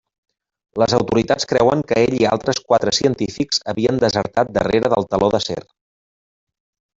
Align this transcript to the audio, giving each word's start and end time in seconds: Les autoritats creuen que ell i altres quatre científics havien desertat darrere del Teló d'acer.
Les 0.83 0.93
autoritats 0.97 1.43
creuen 1.51 1.83
que 1.91 1.97
ell 2.05 2.15
i 2.19 2.25
altres 2.29 2.61
quatre 2.71 2.93
científics 3.01 3.61
havien 3.75 4.01
desertat 4.05 4.51
darrere 4.57 4.83
del 4.97 5.07
Teló 5.13 5.31
d'acer. 5.37 5.61